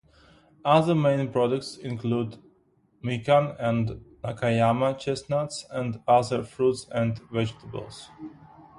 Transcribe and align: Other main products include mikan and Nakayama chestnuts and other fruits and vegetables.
Other 0.65 0.95
main 0.95 1.31
products 1.31 1.77
include 1.77 2.39
mikan 3.03 3.55
and 3.59 4.03
Nakayama 4.23 4.97
chestnuts 4.97 5.63
and 5.69 6.01
other 6.07 6.43
fruits 6.43 6.87
and 6.91 7.19
vegetables. 7.29 8.09